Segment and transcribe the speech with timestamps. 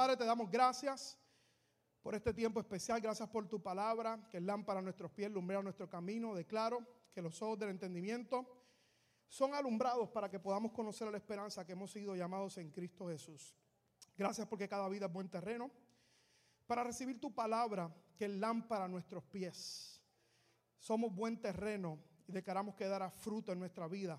[0.00, 1.18] Padre, te damos gracias
[2.00, 3.02] por este tiempo especial.
[3.02, 6.34] Gracias por tu palabra, que es lámpara a nuestros pies, lumbrea nuestro camino.
[6.34, 8.46] Declaro que los ojos del entendimiento
[9.28, 13.54] son alumbrados para que podamos conocer la esperanza que hemos sido llamados en Cristo Jesús.
[14.16, 15.70] Gracias porque cada vida es buen terreno
[16.66, 20.00] para recibir tu palabra, que es lámpara a nuestros pies.
[20.78, 24.18] Somos buen terreno y declaramos que dará fruto en nuestra vida.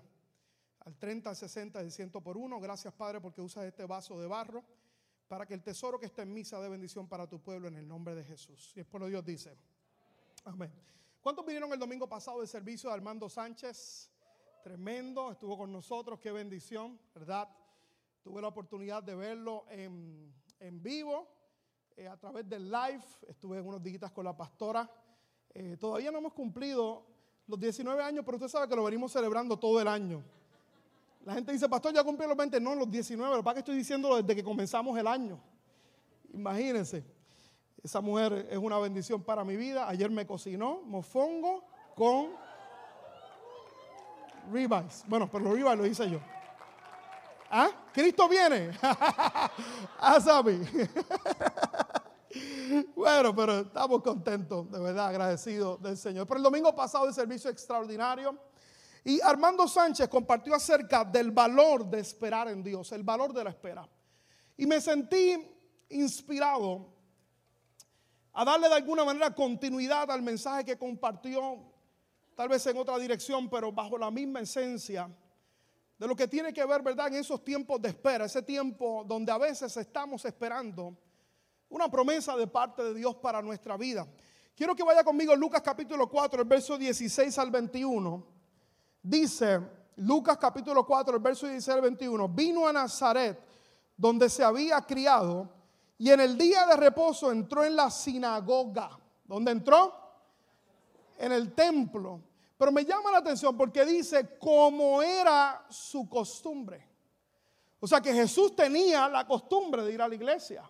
[0.78, 2.60] Al 30, al 60, al 100 por uno.
[2.60, 4.62] Gracias, Padre, porque usas este vaso de barro
[5.32, 7.78] para que el tesoro que está en mí sea de bendición para tu pueblo en
[7.78, 8.70] el nombre de Jesús.
[8.76, 9.56] Y es por lo Dios dice.
[10.44, 10.70] Amén.
[11.22, 14.10] ¿Cuántos vinieron el domingo pasado del servicio de Armando Sánchez?
[14.62, 17.48] Tremendo, estuvo con nosotros, qué bendición, ¿verdad?
[18.22, 21.26] Tuve la oportunidad de verlo en, en vivo,
[21.96, 24.86] eh, a través del live, estuve en unos días con la pastora.
[25.54, 27.06] Eh, todavía no hemos cumplido
[27.46, 30.22] los 19 años, pero usted sabe que lo venimos celebrando todo el año.
[31.24, 32.60] La gente dice, pastor, ya cumplí los 20.
[32.60, 33.36] No, los 19.
[33.36, 35.40] Lo que que estoy diciéndolo desde que comenzamos el año.
[36.32, 37.04] Imagínense.
[37.82, 39.88] Esa mujer es una bendición para mi vida.
[39.88, 42.30] Ayer me cocinó mofongo con
[44.50, 45.04] ribeyes.
[45.06, 46.18] Bueno, pero los ribeyes lo hice yo.
[47.50, 47.70] ¿Ah?
[47.92, 48.76] Cristo viene.
[50.00, 50.58] ah, sabe.
[52.96, 56.26] bueno, pero estamos contentos, de verdad, agradecidos del Señor.
[56.26, 58.38] Pero el domingo pasado el servicio extraordinario
[59.04, 63.50] y Armando Sánchez compartió acerca del valor de esperar en Dios, el valor de la
[63.50, 63.88] espera.
[64.56, 65.36] Y me sentí
[65.88, 66.86] inspirado
[68.32, 71.58] a darle de alguna manera continuidad al mensaje que compartió,
[72.36, 75.10] tal vez en otra dirección, pero bajo la misma esencia
[75.98, 79.32] de lo que tiene que ver, ¿verdad?, en esos tiempos de espera, ese tiempo donde
[79.32, 80.96] a veces estamos esperando
[81.68, 84.06] una promesa de parte de Dios para nuestra vida.
[84.54, 88.31] Quiero que vaya conmigo Lucas capítulo 4, el verso 16 al 21.
[89.02, 89.60] Dice
[89.96, 93.38] Lucas capítulo 4, el verso 16 al 21, vino a Nazaret,
[93.96, 95.48] donde se había criado,
[95.98, 98.98] y en el día de reposo entró en la sinagoga.
[99.24, 99.94] ¿Dónde entró?
[101.18, 102.20] En el templo.
[102.56, 106.88] Pero me llama la atención porque dice, como era su costumbre.
[107.80, 110.68] O sea que Jesús tenía la costumbre de ir a la iglesia.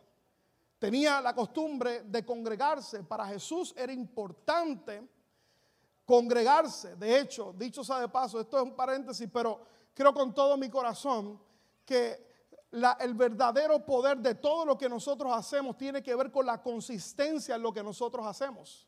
[0.78, 3.04] Tenía la costumbre de congregarse.
[3.04, 5.02] Para Jesús era importante
[6.12, 6.94] congregarse.
[6.96, 9.58] De hecho, dicho sea de paso, esto es un paréntesis, pero
[9.94, 11.40] creo con todo mi corazón
[11.86, 12.22] que
[13.00, 17.54] el verdadero poder de todo lo que nosotros hacemos tiene que ver con la consistencia
[17.54, 18.86] en lo que nosotros hacemos.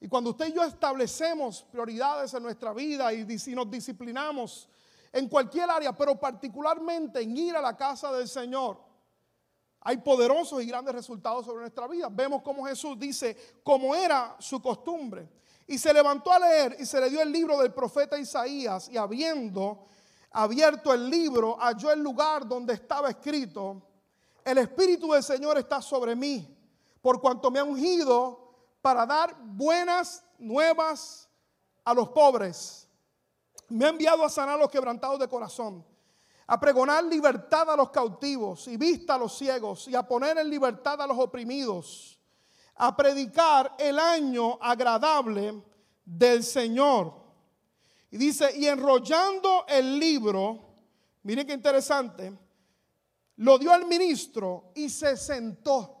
[0.00, 4.68] Y cuando usted y yo establecemos prioridades en nuestra vida y si nos disciplinamos
[5.12, 8.82] en cualquier área, pero particularmente en ir a la casa del Señor,
[9.82, 12.08] hay poderosos y grandes resultados sobre nuestra vida.
[12.10, 15.28] Vemos como Jesús dice, como era su costumbre.
[15.66, 18.96] Y se levantó a leer y se le dio el libro del profeta Isaías y
[18.96, 19.86] habiendo
[20.30, 23.80] abierto el libro, halló el lugar donde estaba escrito,
[24.44, 26.46] el Espíritu del Señor está sobre mí,
[27.00, 31.28] por cuanto me ha ungido para dar buenas nuevas
[31.84, 32.88] a los pobres.
[33.68, 35.84] Me ha enviado a sanar a los quebrantados de corazón,
[36.46, 40.50] a pregonar libertad a los cautivos y vista a los ciegos y a poner en
[40.50, 42.13] libertad a los oprimidos
[42.76, 45.62] a predicar el año agradable
[46.04, 47.14] del Señor.
[48.10, 50.74] Y dice, y enrollando el libro,
[51.22, 52.36] miren qué interesante,
[53.36, 55.94] lo dio al ministro y se sentó.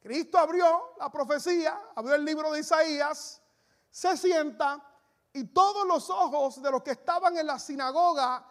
[0.00, 3.42] Cristo abrió la profecía, abrió el libro de Isaías,
[3.90, 4.82] se sienta
[5.32, 8.44] y todos los ojos de los que estaban en la sinagoga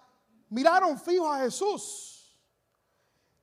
[0.50, 2.38] miraron fijos a Jesús.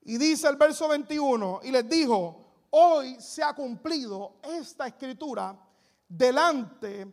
[0.03, 2.42] Y dice el verso 21, y les dijo,
[2.73, 5.59] hoy se ha cumplido esta escritura
[6.09, 7.07] delante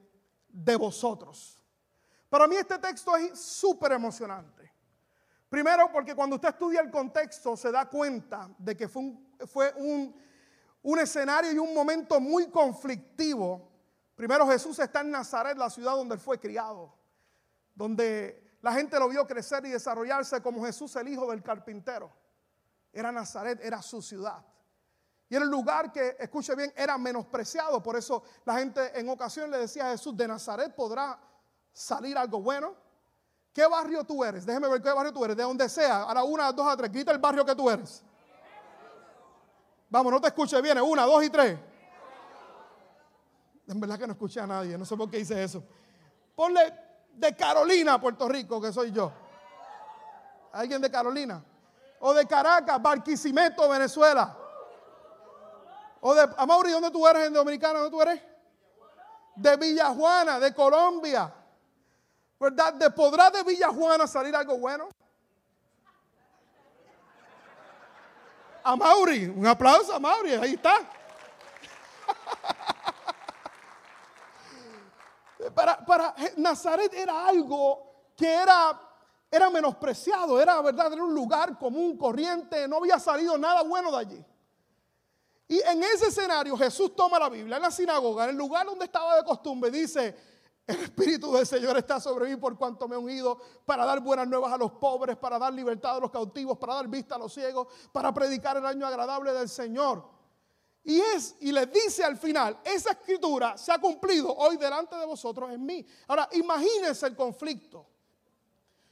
[0.48, 1.62] de vosotros.
[2.30, 4.72] Para mí este texto es súper emocionante.
[5.50, 10.16] Primero porque cuando usted estudia el contexto se da cuenta de que fue, un,
[10.84, 13.68] un escenario y un momento muy conflictivo.
[14.16, 16.94] Primero Jesús está en Nazaret, la ciudad donde él fue criado,
[17.74, 22.12] donde la gente lo vio crecer y desarrollarse como Jesús el hijo del carpintero.
[22.94, 24.46] Era Nazaret, era su ciudad.
[25.30, 27.82] Y era el lugar que, escuche bien, era menospreciado.
[27.84, 31.20] Por eso la gente en ocasión le decía a Jesús, de Nazaret podrá
[31.72, 32.76] salir algo bueno.
[33.54, 34.46] ¿Qué barrio tú eres?
[34.46, 35.38] Déjeme ver qué barrio tú eres.
[35.38, 36.02] De donde sea.
[36.02, 36.92] Ahora una, dos a tres.
[36.92, 38.04] Grita el barrio que tú eres.
[39.90, 40.80] Vamos, no te escuche bien.
[40.80, 41.60] Una, dos y tres.
[43.68, 44.78] En verdad que no escuché a nadie.
[44.80, 45.64] No sé por qué hice eso.
[46.36, 46.74] Ponle
[47.14, 49.12] de Carolina, Puerto Rico, que soy yo.
[50.54, 51.44] ¿Alguien de Carolina?
[52.00, 54.36] O de Caracas, Barquisimeto, Venezuela.
[56.02, 57.80] O de, Amaury, ¿dónde tú eres en Dominicana?
[57.80, 58.22] ¿Dónde tú eres?
[59.36, 61.34] De Villajuana, de Colombia.
[62.40, 62.74] ¿Verdad?
[62.74, 64.90] ¿De podrá de Villajuana salir algo bueno?
[68.64, 70.76] A Mauri, un aplauso a Mauri, ahí está.
[75.56, 78.78] Para, para Nazaret era algo que era,
[79.32, 83.98] era menospreciado, era verdad, era un lugar común, corriente, no había salido nada bueno de
[83.98, 84.26] allí.
[85.50, 88.86] Y en ese escenario Jesús toma la Biblia en la sinagoga, en el lugar donde
[88.86, 90.16] estaba de costumbre, dice,
[90.68, 94.28] el Espíritu del Señor está sobre mí por cuanto me ha ungido para dar buenas
[94.28, 97.34] nuevas a los pobres, para dar libertad a los cautivos, para dar vista a los
[97.34, 100.08] ciegos, para predicar el año agradable del Señor.
[100.84, 105.06] Y es, y le dice al final, esa escritura se ha cumplido hoy delante de
[105.08, 105.84] vosotros en mí.
[106.08, 107.88] Ahora, imagínense el conflicto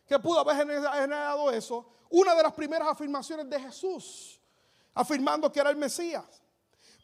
[0.07, 1.85] que pudo haber generado eso.
[2.09, 4.41] Una de las primeras afirmaciones de Jesús,
[4.95, 6.41] afirmando que era el Mesías.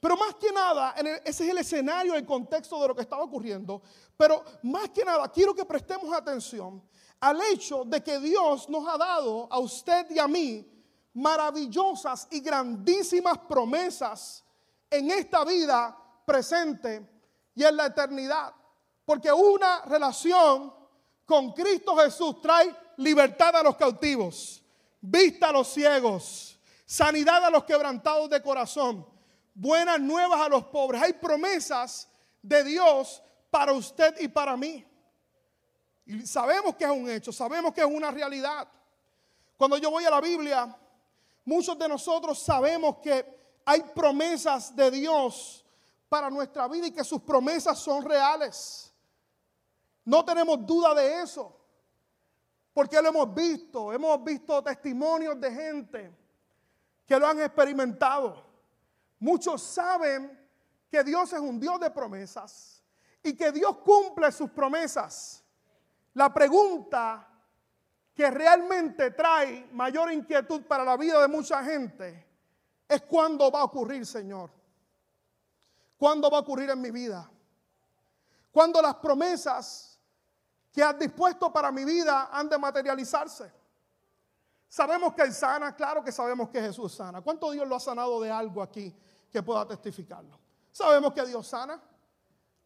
[0.04, 3.82] Pero más que nada, ese es el escenario, el contexto de lo que estaba ocurriendo.
[4.18, 6.84] Pero más que nada, quiero que prestemos atención
[7.22, 10.70] al hecho de que Dios nos ha dado a usted y a mí
[11.14, 14.44] maravillosas y grandísimas promesas
[14.90, 17.10] en esta vida presente
[17.56, 18.54] y en la eternidad.
[19.06, 20.74] Porque una relación
[21.26, 24.62] con Cristo Jesús trae libertad a los cautivos,
[25.00, 29.13] vista a los ciegos, sanidad a los quebrantados de corazón
[29.54, 31.02] buenas nuevas a los pobres.
[31.02, 32.10] Hay promesas
[32.42, 34.86] de Dios para usted y para mí.
[36.06, 38.68] Y sabemos que es un hecho, sabemos que es una realidad.
[39.58, 40.76] Cuando yo voy a la Biblia,
[41.46, 43.26] muchos de nosotros sabemos que
[43.66, 45.66] hay promesas de Dios
[46.10, 48.94] para nuestra vida y que sus promesas son reales.
[50.06, 51.58] No tenemos duda de eso,
[52.74, 56.12] porque lo hemos visto, hemos visto testimonios de gente
[57.06, 58.53] que lo han experimentado.
[59.24, 60.38] Muchos saben
[60.92, 62.84] que Dios es un Dios de promesas
[63.24, 65.42] y que Dios cumple sus promesas.
[66.14, 67.26] La pregunta
[68.14, 72.28] que realmente trae mayor inquietud para la vida de mucha gente
[72.86, 74.52] es cuándo va a ocurrir, Señor.
[75.96, 77.32] ¿Cuándo va a ocurrir en mi vida?
[78.52, 80.02] Cuando las promesas
[80.70, 83.50] que has dispuesto para mi vida han de materializarse.
[84.68, 87.22] Sabemos que Él sana, claro que sabemos que Jesús sana.
[87.22, 88.94] ¿Cuánto Dios lo ha sanado de algo aquí?
[89.34, 90.40] Que pueda testificarlo.
[90.72, 91.82] Sabemos que Dios sana.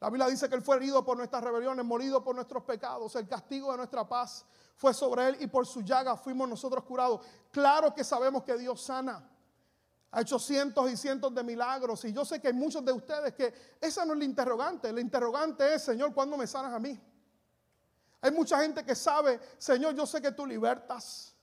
[0.02, 3.16] La Biblia dice que Él fue herido por nuestras rebeliones, morido por nuestros pecados.
[3.16, 7.22] El castigo de nuestra paz fue sobre Él y por su llaga fuimos nosotros curados.
[7.52, 9.28] Claro que sabemos que Dios sana.
[10.12, 12.04] Ha hecho cientos y cientos de milagros.
[12.04, 14.92] Y yo sé que hay muchos de ustedes que esa no es la interrogante.
[14.92, 17.00] La interrogante es, Señor, ¿cuándo me sanas a mí?
[18.22, 21.34] Hay mucha gente que sabe, Señor, yo sé que tú libertas.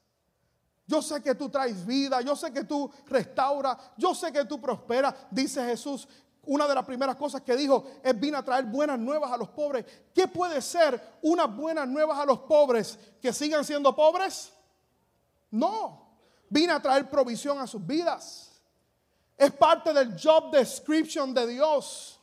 [0.87, 4.61] Yo sé que tú traes vida, yo sé que tú restauras, yo sé que tú
[4.61, 6.07] prosperas, dice Jesús.
[6.47, 9.49] Una de las primeras cosas que dijo es vine a traer buenas nuevas a los
[9.49, 9.87] pobres.
[10.15, 14.53] ¿Qué puede ser unas buenas nuevas a los pobres que sigan siendo pobres?
[15.51, 16.19] No,
[16.51, 18.51] vine a traer provisión a sus vidas.
[19.37, 22.21] Es parte del job description de Dios.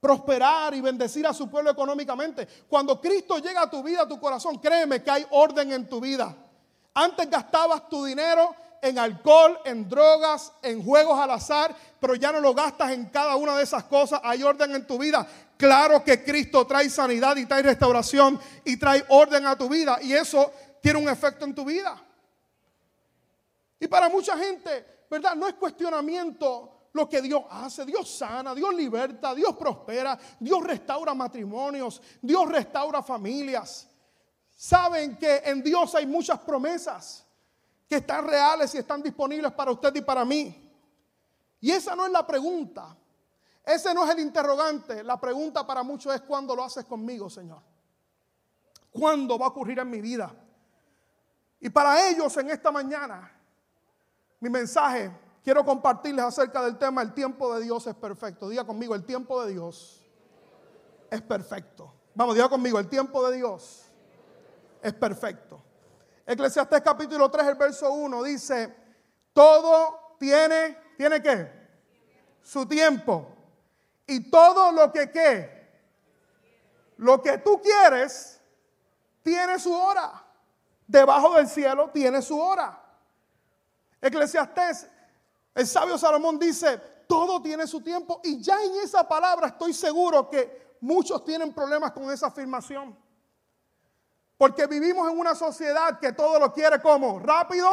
[0.00, 2.48] Prosperar y bendecir a su pueblo económicamente.
[2.66, 6.00] Cuando Cristo llega a tu vida, a tu corazón, créeme que hay orden en tu
[6.00, 6.34] vida.
[6.94, 12.40] Antes gastabas tu dinero en alcohol, en drogas, en juegos al azar, pero ya no
[12.40, 14.20] lo gastas en cada una de esas cosas.
[14.24, 15.26] Hay orden en tu vida.
[15.56, 20.12] Claro que Cristo trae sanidad y trae restauración y trae orden a tu vida y
[20.12, 20.50] eso
[20.80, 22.02] tiene un efecto en tu vida.
[23.78, 25.34] Y para mucha gente, ¿verdad?
[25.34, 27.84] No es cuestionamiento lo que Dios hace.
[27.84, 33.89] Dios sana, Dios liberta, Dios prospera, Dios restaura matrimonios, Dios restaura familias
[34.60, 37.24] saben que en Dios hay muchas promesas
[37.88, 40.70] que están reales y están disponibles para usted y para mí.
[41.62, 42.94] Y esa no es la pregunta.
[43.64, 45.02] Ese no es el interrogante.
[45.02, 47.62] La pregunta para muchos es cuándo lo haces conmigo, Señor.
[48.92, 50.30] ¿Cuándo va a ocurrir en mi vida?
[51.58, 53.32] Y para ellos en esta mañana,
[54.40, 55.10] mi mensaje,
[55.42, 58.46] quiero compartirles acerca del tema, el tiempo de Dios es perfecto.
[58.46, 60.04] Diga conmigo, el tiempo de Dios
[61.10, 61.94] es perfecto.
[62.14, 63.89] Vamos, diga conmigo, el tiempo de Dios
[64.82, 65.62] es perfecto.
[66.26, 68.74] Eclesiastés capítulo 3, el verso 1 dice,
[69.32, 71.50] todo tiene, ¿tiene qué?
[72.42, 73.36] Su tiempo.
[74.06, 75.60] Y todo lo que qué?
[76.96, 78.40] Lo que tú quieres,
[79.22, 80.24] tiene su hora.
[80.86, 82.80] Debajo del cielo tiene su hora.
[84.00, 84.88] Eclesiastés,
[85.54, 88.20] el sabio Salomón dice, todo tiene su tiempo.
[88.24, 92.96] Y ya en esa palabra estoy seguro que muchos tienen problemas con esa afirmación.
[94.40, 97.68] Porque vivimos en una sociedad que todo lo quiere como rápido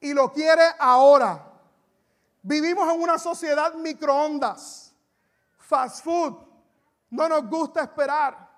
[0.00, 1.52] y lo quiere ahora.
[2.42, 4.92] Vivimos en una sociedad microondas,
[5.58, 6.44] fast food.
[7.10, 8.50] No nos gusta esperar.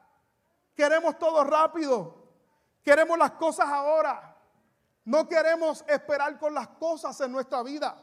[0.74, 2.14] Queremos todo rápido.
[2.82, 4.34] Queremos las cosas ahora.
[5.04, 7.94] No queremos esperar con las cosas en nuestra vida.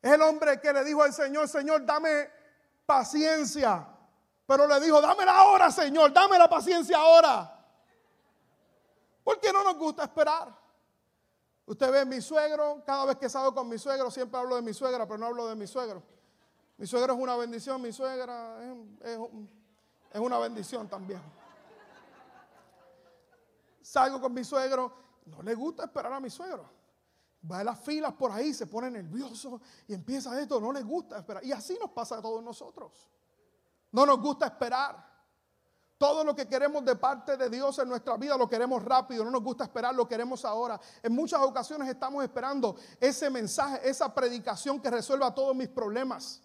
[0.00, 2.26] Es el hombre que le dijo al Señor, Señor, dame
[2.86, 3.86] paciencia.
[4.50, 7.56] Pero le dijo, dámela ahora, Señor, dame la paciencia ahora.
[9.22, 10.52] Porque no nos gusta esperar.
[11.66, 14.74] Usted ve mi suegro, cada vez que salgo con mi suegro, siempre hablo de mi
[14.74, 16.02] suegra, pero no hablo de mi suegro.
[16.78, 18.56] Mi suegro es una bendición, mi suegra
[19.02, 21.22] es, una bendición también.
[23.82, 24.92] Salgo con mi suegro,
[25.26, 26.68] no le gusta esperar a mi suegro.
[27.48, 31.18] Va a las filas por ahí, se pone nervioso y empieza esto, no le gusta
[31.18, 31.44] esperar.
[31.44, 32.90] Y así nos pasa a todos nosotros.
[33.92, 35.08] No nos gusta esperar.
[35.98, 39.30] Todo lo que queremos de parte de Dios en nuestra vida lo queremos rápido, no
[39.30, 40.80] nos gusta esperar, lo queremos ahora.
[41.02, 46.40] En muchas ocasiones estamos esperando ese mensaje, esa predicación que resuelva todos mis problemas.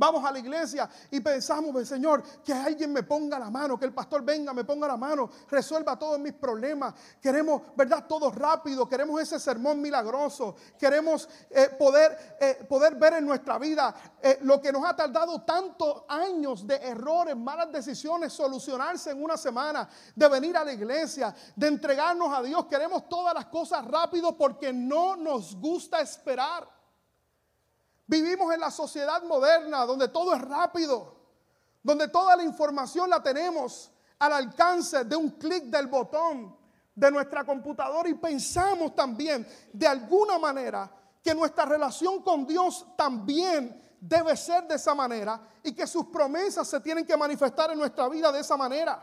[0.00, 3.92] Vamos a la iglesia y pensamos, Señor, que alguien me ponga la mano, que el
[3.92, 6.94] pastor venga, me ponga la mano, resuelva todos mis problemas.
[7.20, 8.06] Queremos, ¿verdad?
[8.08, 13.94] Todo rápido, queremos ese sermón milagroso, queremos eh, poder, eh, poder ver en nuestra vida
[14.22, 19.36] eh, lo que nos ha tardado tantos años de errores, malas decisiones, solucionarse en una
[19.36, 22.64] semana, de venir a la iglesia, de entregarnos a Dios.
[22.64, 26.79] Queremos todas las cosas rápido porque no nos gusta esperar.
[28.10, 31.14] Vivimos en la sociedad moderna donde todo es rápido,
[31.80, 33.88] donde toda la información la tenemos
[34.18, 36.56] al alcance de un clic del botón
[36.92, 40.90] de nuestra computadora y pensamos también de alguna manera
[41.22, 46.66] que nuestra relación con Dios también debe ser de esa manera y que sus promesas
[46.66, 49.00] se tienen que manifestar en nuestra vida de esa manera.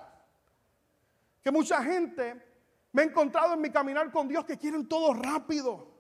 [1.42, 2.46] Que mucha gente
[2.92, 5.97] me ha encontrado en mi caminar con Dios que quieren todo rápido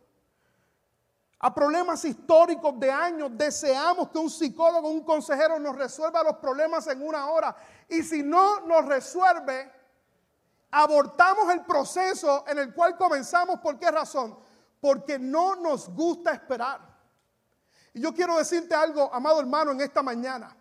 [1.40, 3.32] a problemas históricos de años.
[3.34, 7.56] Deseamos que un psicólogo, un consejero nos resuelva los problemas en una hora.
[7.88, 9.72] Y si no nos resuelve,
[10.72, 13.60] abortamos el proceso en el cual comenzamos.
[13.60, 14.38] ¿Por qué razón?
[14.82, 16.82] Porque no nos gusta esperar.
[17.94, 20.56] Y yo quiero decirte algo, amado hermano, en esta mañana.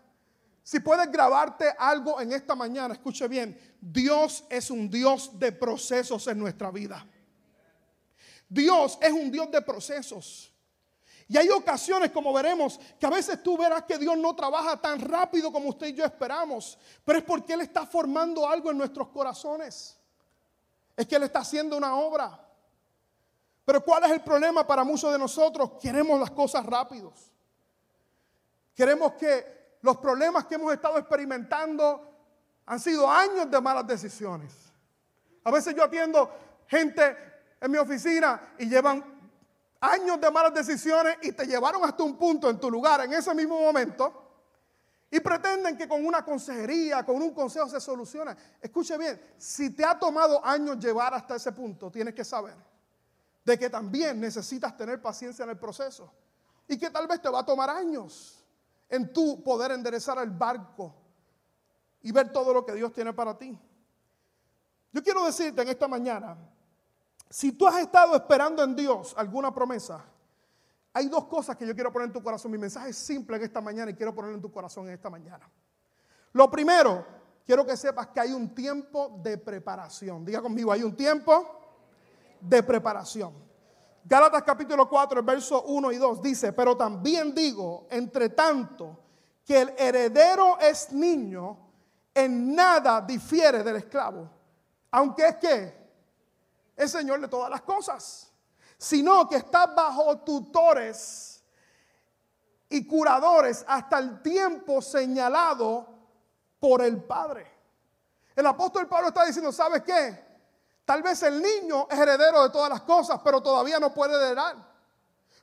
[0.63, 6.27] Si puedes grabarte algo en esta mañana, escuche bien, Dios es un Dios de procesos
[6.27, 7.05] en nuestra vida.
[8.49, 10.53] Dios es un Dios de procesos.
[11.29, 14.99] Y hay ocasiones, como veremos, que a veces tú verás que Dios no trabaja tan
[15.01, 19.09] rápido como usted y yo esperamos, pero es porque Él está formando algo en nuestros
[19.09, 19.97] corazones.
[20.95, 22.39] Es que Él está haciendo una obra.
[23.65, 25.71] Pero ¿cuál es el problema para muchos de nosotros?
[25.81, 27.13] Queremos las cosas rápidos.
[28.73, 32.09] Queremos que los problemas que hemos estado experimentando
[32.65, 34.53] han sido años de malas decisiones.
[35.43, 36.31] A veces yo atiendo
[36.67, 37.17] gente
[37.59, 39.16] en mi oficina y llevan
[39.79, 43.33] años de malas decisiones y te llevaron hasta un punto en tu lugar en ese
[43.33, 44.23] mismo momento
[45.09, 48.35] y pretenden que con una consejería, con un consejo se soluciona.
[48.61, 52.55] Escuche bien, si te ha tomado años llevar hasta ese punto, tienes que saber
[53.45, 56.11] de que también necesitas tener paciencia en el proceso
[56.67, 58.43] y que tal vez te va a tomar años
[58.89, 60.93] en tu poder enderezar el barco
[62.01, 63.57] y ver todo lo que Dios tiene para ti.
[64.91, 66.37] Yo quiero decirte en esta mañana
[67.29, 70.03] si tú has estado esperando en Dios alguna promesa,
[70.93, 72.51] hay dos cosas que yo quiero poner en tu corazón.
[72.51, 75.09] Mi mensaje es simple en esta mañana y quiero ponerlo en tu corazón en esta
[75.09, 75.49] mañana.
[76.33, 77.05] Lo primero,
[77.45, 80.25] quiero que sepas que hay un tiempo de preparación.
[80.25, 81.45] Diga conmigo, hay un tiempo
[82.39, 83.33] de preparación.
[84.03, 88.97] Gálatas capítulo 4, verso 1 y 2 dice, pero también digo, entre tanto,
[89.43, 91.57] que el heredero es niño,
[92.13, 94.29] en nada difiere del esclavo.
[94.91, 95.86] Aunque es que
[96.77, 98.31] es Señor de todas las cosas,
[98.77, 101.43] sino que está bajo tutores
[102.69, 105.87] y curadores hasta el tiempo señalado
[106.59, 107.51] por el Padre.
[108.35, 110.25] El apóstol Pablo está diciendo, ¿sabes qué?
[110.85, 114.55] Tal vez el niño es heredero de todas las cosas, pero todavía no puede heredar.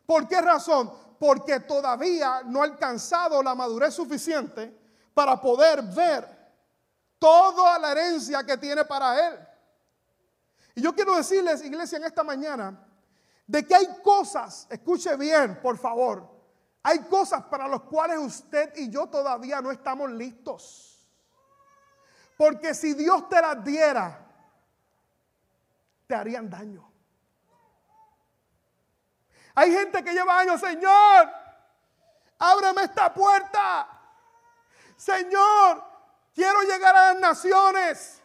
[0.06, 0.92] ¿Por qué razón?
[1.18, 4.72] Porque todavía no ha alcanzado la madurez suficiente
[5.12, 6.34] para poder ver
[7.18, 9.48] toda la herencia que tiene para él.
[10.74, 12.86] Y yo quiero decirles, iglesia, en esta mañana,
[13.46, 16.28] de que hay cosas, escuche bien, por favor,
[16.82, 21.08] hay cosas para las cuales usted y yo todavía no estamos listos.
[22.36, 24.26] Porque si Dios te las diera,
[26.06, 26.90] te harían daño.
[29.54, 31.32] Hay gente que lleva años, Señor,
[32.38, 33.88] ábreme esta puerta.
[34.96, 35.84] Señor,
[36.34, 38.20] quiero llegar a las naciones.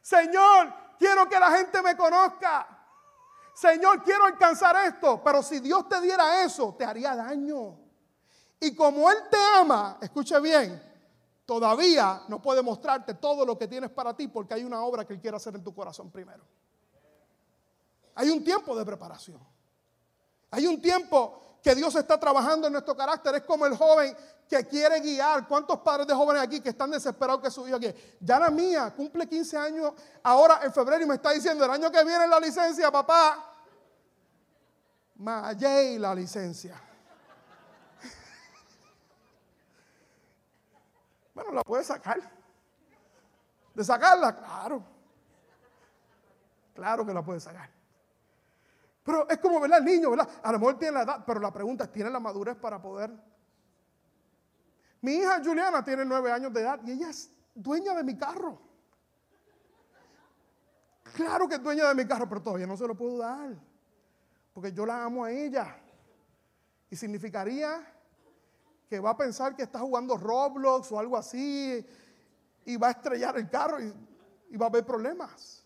[0.00, 2.68] Señor, quiero que la gente me conozca.
[3.54, 5.20] Señor, quiero alcanzar esto.
[5.22, 7.76] Pero si Dios te diera eso, te haría daño.
[8.60, 10.80] Y como Él te ama, escuche bien,
[11.44, 15.14] todavía no puede mostrarte todo lo que tienes para ti porque hay una obra que
[15.14, 16.44] Él quiere hacer en tu corazón primero.
[18.14, 19.40] Hay un tiempo de preparación.
[20.52, 23.34] Hay un tiempo que Dios está trabajando en nuestro carácter.
[23.36, 24.16] Es como el joven
[24.48, 25.46] que quiere guiar.
[25.46, 27.94] ¿Cuántos padres de jóvenes aquí que están desesperados que su hijo aquí?
[28.20, 29.92] Ya la mía cumple 15 años
[30.22, 33.48] ahora en febrero y me está diciendo el año que viene la licencia, papá.
[35.16, 36.80] Mayay la licencia.
[41.34, 42.18] bueno, la puede sacar.
[43.72, 44.36] ¿De sacarla?
[44.36, 44.82] Claro.
[46.74, 47.70] Claro que la puede sacar.
[49.02, 49.78] Pero es como, ¿verdad?
[49.78, 50.28] El niño, ¿verdad?
[50.42, 53.10] A lo mejor tiene la edad, pero la pregunta es, ¿tiene la madurez para poder?
[55.00, 58.60] Mi hija Juliana tiene nueve años de edad y ella es dueña de mi carro.
[61.14, 63.50] Claro que es dueña de mi carro, pero todavía no se lo puedo dar.
[64.54, 65.76] Porque yo la amo a ella.
[66.88, 67.84] Y significaría
[68.88, 71.84] que va a pensar que está jugando Roblox o algo así
[72.64, 73.92] y va a estrellar el carro y,
[74.50, 75.61] y va a haber problemas.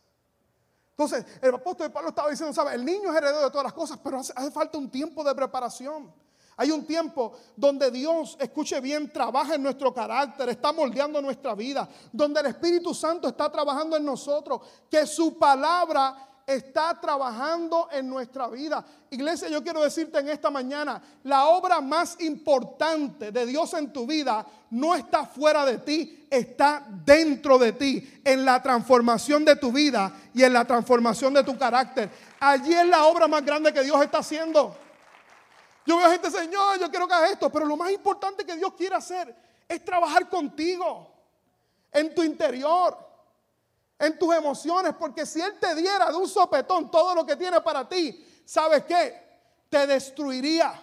[0.98, 2.74] Entonces, el apóstol Pablo estaba diciendo, ¿sabe?
[2.74, 6.10] El niño es heredero de todas las cosas, pero hace, falta un tiempo de preparación.
[6.56, 11.86] Hay un tiempo donde Dios, escuche bien, trabaja en nuestro carácter, está moldeando nuestra vida,
[12.10, 18.46] donde el Espíritu Santo está trabajando en nosotros, que su palabra está trabajando en nuestra
[18.46, 18.84] vida.
[19.10, 24.06] Iglesia, yo quiero decirte en esta mañana, la obra más importante de Dios en tu
[24.06, 29.72] vida no está fuera de ti, está dentro de ti, en la transformación de tu
[29.72, 32.08] vida y en la transformación de tu carácter.
[32.38, 34.76] Allí es la obra más grande que Dios está haciendo.
[35.84, 38.72] Yo veo gente, Señor, yo quiero que haga esto, pero lo más importante que Dios
[38.74, 39.34] quiere hacer
[39.68, 41.12] es trabajar contigo,
[41.92, 43.05] en tu interior
[43.98, 47.60] en tus emociones, porque si Él te diera de un sopetón todo lo que tiene
[47.60, 49.14] para ti, ¿sabes qué?
[49.68, 50.82] Te destruiría.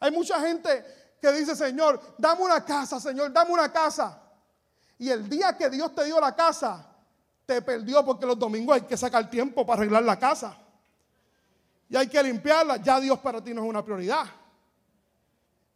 [0.00, 4.22] Hay mucha gente que dice, Señor, dame una casa, Señor, dame una casa.
[4.98, 6.86] Y el día que Dios te dio la casa,
[7.46, 10.56] te perdió porque los domingos hay que sacar tiempo para arreglar la casa.
[11.88, 12.76] Y hay que limpiarla.
[12.76, 14.24] Ya Dios para ti no es una prioridad.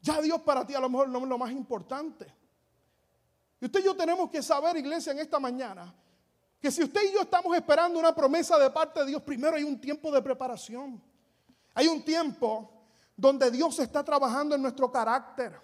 [0.01, 2.33] Ya Dios para ti a lo mejor no es lo más importante.
[3.61, 5.95] Y usted y yo tenemos que saber, iglesia, en esta mañana,
[6.63, 9.65] que si usted y yo estamos esperando una promesa de parte de Dios, primero hay
[9.65, 11.03] un tiempo de preparación.
[11.75, 12.71] Hay un tiempo
[13.17, 15.61] donde Dios está trabajando en nuestro carácter,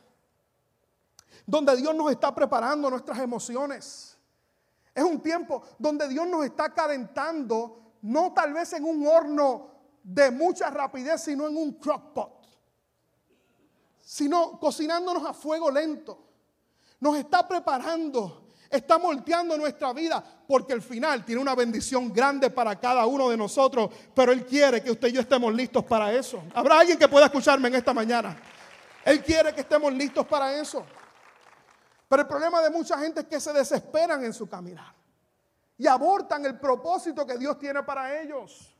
[1.46, 4.18] donde Dios nos está preparando nuestras emociones.
[4.92, 9.70] Es un tiempo donde Dios nos está calentando, no tal vez en un horno
[10.02, 12.44] de mucha rapidez, sino en un crockpot,
[14.00, 16.18] sino cocinándonos a fuego lento.
[16.98, 22.78] Nos está preparando está moldeando nuestra vida porque el final tiene una bendición grande para
[22.78, 26.42] cada uno de nosotros, pero Él quiere que usted y yo estemos listos para eso.
[26.54, 28.36] ¿Habrá alguien que pueda escucharme en esta mañana?
[29.04, 30.84] Él quiere que estemos listos para eso.
[32.08, 34.94] Pero el problema de mucha gente es que se desesperan en su caminar
[35.76, 38.74] y abortan el propósito que Dios tiene para ellos.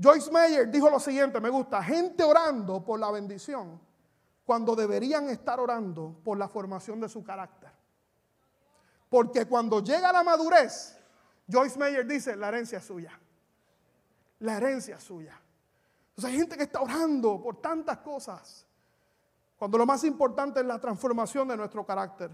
[0.00, 3.80] Joyce Meyer dijo lo siguiente, me gusta, gente orando por la bendición
[4.44, 7.77] cuando deberían estar orando por la formación de su carácter.
[9.08, 10.98] Porque cuando llega la madurez,
[11.50, 13.18] Joyce Meyer dice, la herencia es suya.
[14.40, 15.40] La herencia es suya.
[16.10, 18.66] Entonces hay gente que está orando por tantas cosas,
[19.56, 22.30] cuando lo más importante es la transformación de nuestro carácter.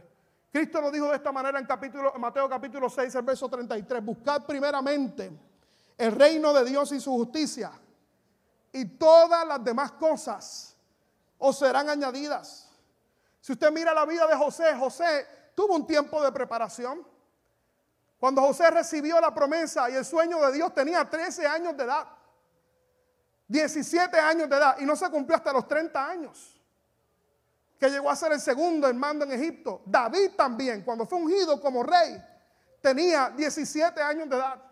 [0.50, 4.44] Cristo nos dijo de esta manera en capítulo, Mateo capítulo 6, el verso 33, buscad
[4.46, 5.30] primeramente
[5.96, 7.72] el reino de Dios y su justicia,
[8.72, 10.76] y todas las demás cosas
[11.38, 12.70] os serán añadidas.
[13.40, 17.06] Si usted mira la vida de José, José tuvo un tiempo de preparación.
[18.18, 22.06] Cuando José recibió la promesa y el sueño de Dios tenía 13 años de edad,
[23.48, 26.60] 17 años de edad y no se cumplió hasta los 30 años,
[27.78, 29.82] que llegó a ser el segundo en mando en Egipto.
[29.84, 32.22] David también, cuando fue ungido como rey,
[32.80, 34.62] tenía 17 años de edad.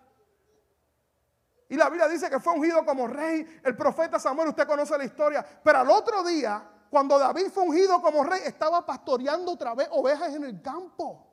[1.72, 3.60] Y la Biblia dice que fue ungido como rey.
[3.64, 5.42] El profeta Samuel, usted conoce la historia.
[5.64, 6.62] Pero al otro día,
[6.92, 11.26] cuando David fue ungido como rey, estaba pastoreando otra vez ovejas en el campo.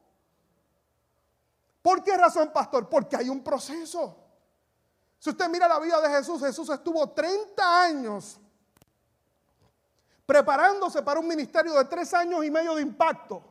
[1.81, 2.87] ¿Por qué razón, pastor?
[2.87, 4.15] Porque hay un proceso.
[5.19, 8.39] Si usted mira la vida de Jesús, Jesús estuvo 30 años
[10.25, 13.43] preparándose para un ministerio de tres años y medio de impacto.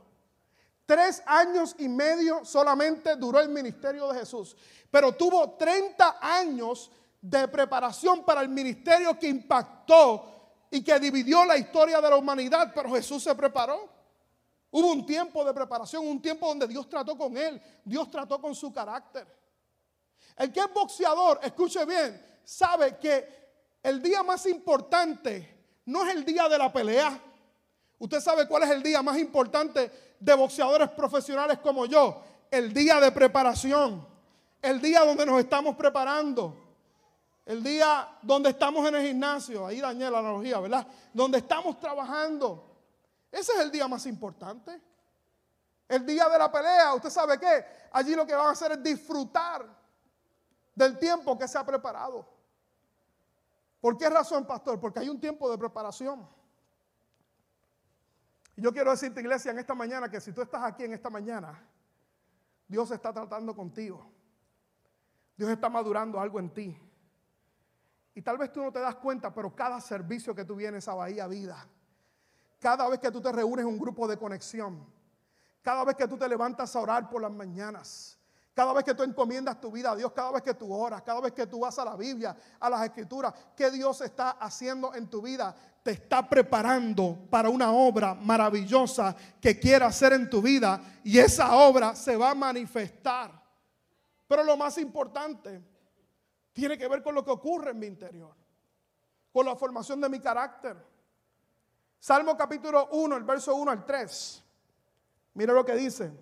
[0.87, 4.57] Tres años y medio solamente duró el ministerio de Jesús,
[4.91, 6.91] pero tuvo 30 años
[7.21, 10.38] de preparación para el ministerio que impactó
[10.71, 13.89] y que dividió la historia de la humanidad, pero Jesús se preparó.
[14.71, 18.55] Hubo un tiempo de preparación, un tiempo donde Dios trató con él, Dios trató con
[18.55, 19.27] su carácter.
[20.37, 23.39] El que es boxeador, escuche bien, sabe que
[23.83, 27.19] el día más importante no es el día de la pelea.
[27.99, 32.23] Usted sabe cuál es el día más importante de boxeadores profesionales como yo.
[32.51, 34.07] El día de preparación.
[34.61, 36.68] El día donde nos estamos preparando.
[37.49, 40.87] El día donde estamos en el gimnasio, ahí dañé la analogía, ¿verdad?
[41.15, 42.77] Donde estamos trabajando.
[43.33, 44.79] Ese es el día más importante.
[45.89, 48.83] El día de la pelea, usted sabe qué, allí lo que van a hacer es
[48.83, 49.65] disfrutar
[50.75, 52.29] del tiempo que se ha preparado.
[53.81, 54.79] ¿Por qué razón, pastor?
[54.79, 56.29] Porque hay un tiempo de preparación.
[58.57, 61.09] Y yo quiero decirte, iglesia, en esta mañana que si tú estás aquí en esta
[61.09, 61.59] mañana,
[62.67, 64.07] Dios está tratando contigo.
[65.35, 66.88] Dios está madurando algo en ti.
[68.19, 70.95] Y tal vez tú no te das cuenta, pero cada servicio que tú vienes a
[70.95, 71.65] Bahía Vida,
[72.59, 74.85] cada vez que tú te reúnes en un grupo de conexión,
[75.63, 78.19] cada vez que tú te levantas a orar por las mañanas,
[78.55, 81.21] cada vez que tú encomiendas tu vida a Dios, cada vez que tú oras, cada
[81.21, 85.07] vez que tú vas a la Biblia, a las escrituras, ¿qué Dios está haciendo en
[85.07, 85.55] tu vida?
[85.85, 91.55] Te está preparando para una obra maravillosa que quiere hacer en tu vida y esa
[91.55, 93.31] obra se va a manifestar.
[94.27, 95.78] Pero lo más importante
[96.53, 98.35] tiene que ver con lo que ocurre en mi interior,
[99.33, 100.77] con la formación de mi carácter.
[102.01, 104.45] Salmo capítulo 1, el verso 1 al 3.
[105.35, 106.13] Mira lo que dice.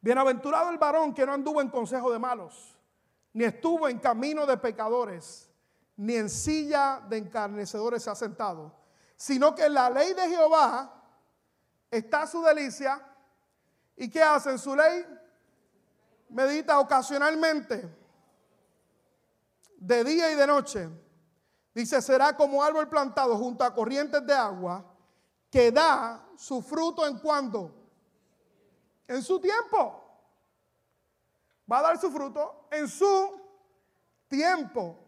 [0.00, 2.76] Bienaventurado el varón que no anduvo en consejo de malos,
[3.32, 5.50] ni estuvo en camino de pecadores,
[5.96, 8.74] ni en silla de encarnecedores se ha sentado,
[9.16, 11.02] sino que en la ley de Jehová
[11.90, 13.02] está su delicia.
[13.96, 15.06] ¿Y qué hace en su ley?
[16.28, 18.03] Medita ocasionalmente
[19.84, 20.88] de día y de noche.
[21.74, 24.84] Dice, será como árbol plantado junto a corrientes de agua
[25.50, 27.74] que da su fruto en cuando?
[29.06, 30.00] En su tiempo.
[31.70, 33.40] Va a dar su fruto en su
[34.28, 34.98] tiempo.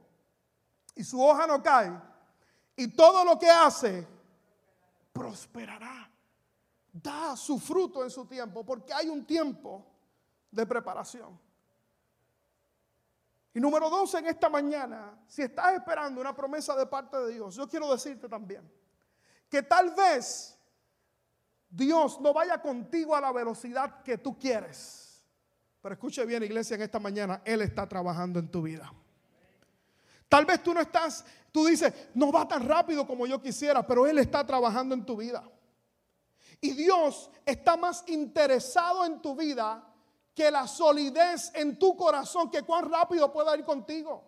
[0.94, 1.92] Y su hoja no cae.
[2.76, 4.06] Y todo lo que hace
[5.12, 6.10] prosperará.
[6.92, 8.64] Da su fruto en su tiempo.
[8.64, 9.86] Porque hay un tiempo
[10.50, 11.45] de preparación.
[13.56, 17.54] Y número dos, en esta mañana, si estás esperando una promesa de parte de Dios,
[17.54, 18.70] yo quiero decirte también
[19.48, 20.58] que tal vez
[21.66, 25.24] Dios no vaya contigo a la velocidad que tú quieres.
[25.80, 28.92] Pero escuche bien, iglesia, en esta mañana Él está trabajando en tu vida.
[30.28, 34.06] Tal vez tú no estás, tú dices, no va tan rápido como yo quisiera, pero
[34.06, 35.42] Él está trabajando en tu vida.
[36.60, 39.95] Y Dios está más interesado en tu vida
[40.36, 44.22] que la solidez en tu corazón, que cuán rápido pueda ir contigo.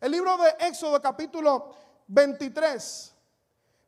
[0.00, 1.74] El libro de Éxodo capítulo
[2.06, 3.14] 23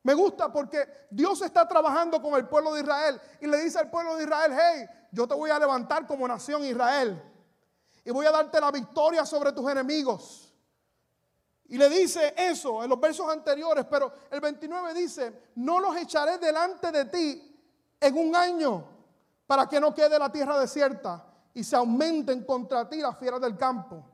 [0.03, 3.89] me gusta porque Dios está trabajando con el pueblo de Israel y le dice al
[3.89, 7.19] pueblo de Israel, hey, yo te voy a levantar como nación Israel
[8.05, 10.53] y voy a darte la victoria sobre tus enemigos.
[11.65, 16.37] Y le dice eso en los versos anteriores, pero el 29 dice, no los echaré
[16.37, 17.59] delante de ti
[17.99, 18.96] en un año
[19.47, 23.57] para que no quede la tierra desierta y se aumenten contra ti las fieras del
[23.57, 24.05] campo.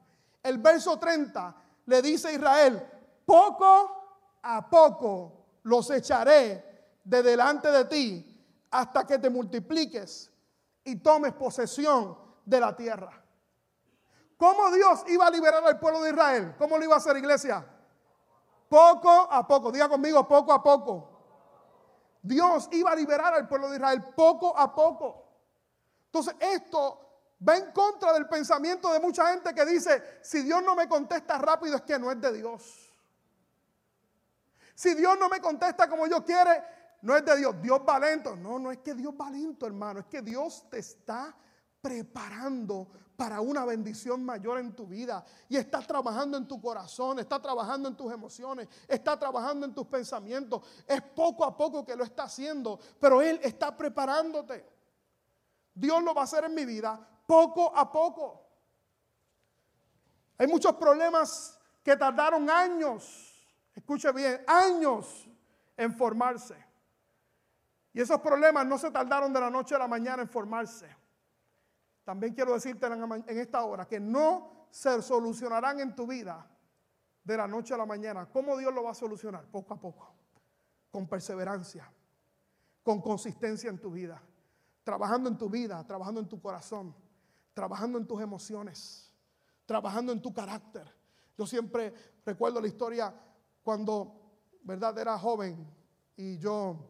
[0.41, 1.55] El verso 30
[1.87, 2.87] le dice a Israel,
[3.25, 10.31] poco a poco los echaré de delante de ti hasta que te multipliques
[10.83, 13.21] y tomes posesión de la tierra.
[14.37, 16.55] ¿Cómo Dios iba a liberar al pueblo de Israel?
[16.57, 17.65] ¿Cómo lo iba a hacer iglesia?
[18.67, 21.09] Poco a poco, diga conmigo, poco a poco.
[22.21, 25.22] Dios iba a liberar al pueblo de Israel poco a poco.
[26.13, 26.99] Entonces esto
[27.47, 31.39] va en contra del pensamiento de mucha gente que dice, si Dios no me contesta
[31.39, 32.93] rápido es que no es de Dios.
[34.75, 36.63] Si Dios no me contesta como yo quiere,
[37.01, 37.59] no es de Dios.
[37.59, 38.35] Dios va lento.
[38.35, 40.01] No, no es que Dios va lento, hermano.
[40.01, 41.35] Es que Dios te está
[41.81, 45.25] preparando para una bendición mayor en tu vida.
[45.49, 49.87] Y está trabajando en tu corazón, está trabajando en tus emociones, está trabajando en tus
[49.87, 50.61] pensamientos.
[50.85, 54.72] Es poco a poco que lo está haciendo, pero Él está preparándote.
[55.73, 58.47] Dios lo va a hacer en mi vida poco a poco.
[60.37, 63.33] Hay muchos problemas que tardaron años,
[63.73, 65.27] escuche bien, años
[65.77, 66.55] en formarse.
[67.93, 70.95] Y esos problemas no se tardaron de la noche a la mañana en formarse.
[72.03, 76.45] También quiero decirte en esta hora que no se solucionarán en tu vida
[77.23, 78.27] de la noche a la mañana.
[78.29, 79.45] ¿Cómo Dios lo va a solucionar?
[79.45, 80.13] Poco a poco,
[80.91, 81.89] con perseverancia,
[82.81, 84.21] con consistencia en tu vida
[84.83, 86.95] trabajando en tu vida, trabajando en tu corazón,
[87.53, 89.11] trabajando en tus emociones,
[89.65, 90.87] trabajando en tu carácter.
[91.37, 91.93] Yo siempre
[92.25, 93.13] recuerdo la historia
[93.63, 94.21] cuando,
[94.63, 95.67] ¿verdad?, era joven
[96.15, 96.89] y yo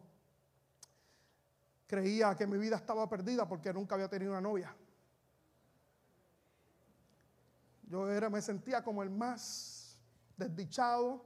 [1.87, 4.75] creía que mi vida estaba perdida porque nunca había tenido una novia.
[7.83, 9.99] Yo era, me sentía como el más
[10.35, 11.23] desdichado.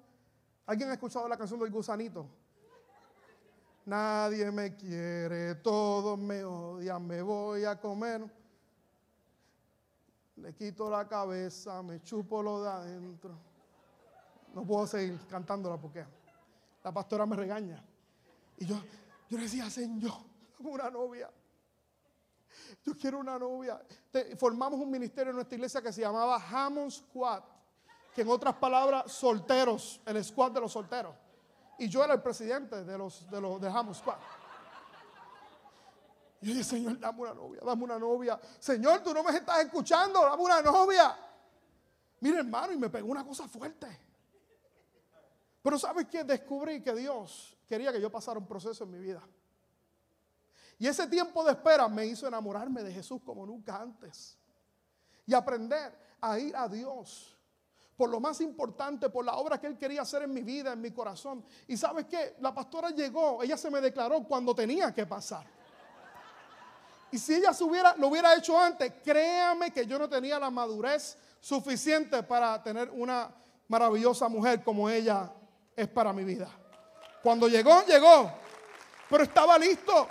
[0.65, 2.29] ¿Alguien ha escuchado la canción del gusanito?
[3.87, 8.21] Nadie me quiere, todos me odian, me voy a comer.
[10.35, 13.39] le quito la cabeza, me chupo lo de adentro.
[14.53, 16.05] No puedo seguir cantándola porque
[16.83, 17.81] la pastora me regaña.
[18.57, 18.75] Y yo,
[19.29, 20.19] yo decía, Señor,
[20.59, 21.31] una novia.
[22.83, 23.81] Yo quiero una novia.
[24.37, 27.41] formamos un ministerio en nuestra iglesia que se llamaba Hammond Squad,
[28.13, 31.15] que en otras palabras, solteros, el squad de los solteros.
[31.79, 33.69] Y yo era el presidente de los de los de
[36.39, 38.39] yo dije, Señor, dame una novia, dame una novia.
[38.59, 41.17] Señor, tú no me estás escuchando, dame una novia.
[42.19, 43.87] Mira, hermano, y me pegó una cosa fuerte.
[45.61, 46.23] Pero ¿sabes qué?
[46.23, 49.21] Descubrí que Dios quería que yo pasara un proceso en mi vida.
[50.79, 54.37] Y ese tiempo de espera me hizo enamorarme de Jesús como nunca antes.
[55.25, 57.36] Y aprender a ir a Dios
[57.97, 60.81] por lo más importante, por la obra que Él quería hacer en mi vida, en
[60.81, 61.43] mi corazón.
[61.67, 65.45] Y sabes qué, la pastora llegó, ella se me declaró cuando tenía que pasar.
[67.11, 70.51] Y si ella se hubiera, lo hubiera hecho antes, créame que yo no tenía la
[70.51, 73.33] madurez suficiente para tener una
[73.67, 75.33] maravillosa mujer como ella
[75.75, 76.49] es para mi vida.
[77.23, 78.31] Cuando llegó, llegó,
[79.09, 80.07] pero estaba listo.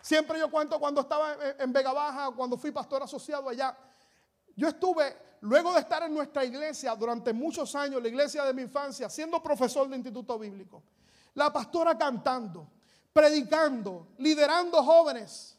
[0.00, 3.76] Siempre yo cuento cuando estaba en Vega Baja, cuando fui pastor asociado allá.
[4.54, 8.62] Yo estuve, luego de estar en nuestra iglesia durante muchos años, la iglesia de mi
[8.62, 10.82] infancia, siendo profesor de instituto bíblico,
[11.34, 12.68] la pastora cantando,
[13.12, 15.56] predicando, liderando jóvenes.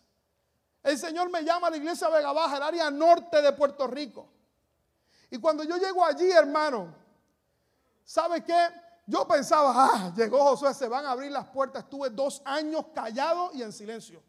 [0.84, 4.28] El Señor me llama a la iglesia Vega Baja, el área norte de Puerto Rico.
[5.30, 6.94] Y cuando yo llego allí, hermano,
[8.04, 8.68] ¿sabe qué?
[9.06, 11.84] Yo pensaba, ah, llegó Josué, se van a abrir las puertas.
[11.84, 14.22] Estuve dos años callado y en silencio.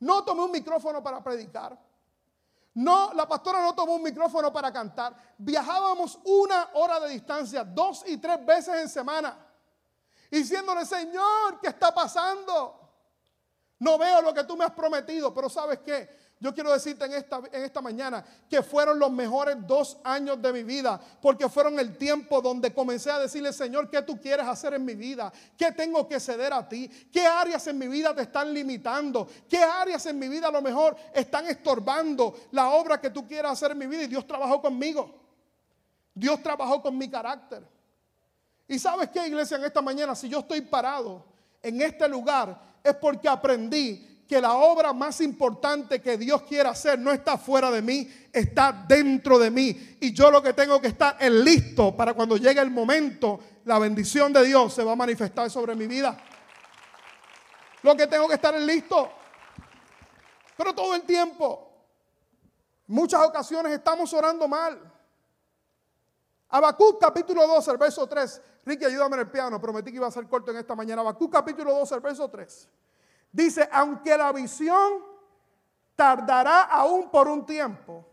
[0.00, 1.78] No tomé un micrófono para predicar.
[2.74, 5.14] No, la pastora no tomó un micrófono para cantar.
[5.36, 9.36] Viajábamos una hora de distancia, dos y tres veces en semana.
[10.30, 12.78] Diciéndole, Señor, ¿qué está pasando?
[13.78, 16.21] No veo lo que tú me has prometido, pero ¿sabes qué?
[16.42, 20.52] Yo quiero decirte en esta, en esta mañana que fueron los mejores dos años de
[20.52, 24.74] mi vida, porque fueron el tiempo donde comencé a decirle, Señor, ¿qué tú quieres hacer
[24.74, 25.32] en mi vida?
[25.56, 26.88] ¿Qué tengo que ceder a ti?
[27.12, 29.28] ¿Qué áreas en mi vida te están limitando?
[29.48, 33.52] ¿Qué áreas en mi vida a lo mejor están estorbando la obra que tú quieras
[33.52, 34.02] hacer en mi vida?
[34.02, 35.14] Y Dios trabajó conmigo.
[36.12, 37.62] Dios trabajó con mi carácter.
[38.66, 41.24] Y sabes qué, iglesia, en esta mañana, si yo estoy parado
[41.62, 46.98] en este lugar, es porque aprendí que la obra más importante que Dios quiere hacer
[46.98, 49.98] no está fuera de mí, está dentro de mí.
[50.00, 53.78] Y yo lo que tengo que estar es listo para cuando llegue el momento, la
[53.78, 56.16] bendición de Dios se va a manifestar sobre mi vida.
[57.82, 59.10] Lo que tengo que estar es listo.
[60.56, 61.70] Pero todo el tiempo,
[62.86, 64.80] muchas ocasiones estamos orando mal.
[66.48, 68.40] Habacuc capítulo 2, el verso 3.
[68.64, 69.60] Ricky, ayúdame en el piano.
[69.60, 71.02] Prometí que iba a ser corto en esta mañana.
[71.02, 72.68] Habacuc capítulo 2, el verso 3.
[73.32, 75.02] Dice, aunque la visión
[75.96, 78.06] tardará aún por un tiempo,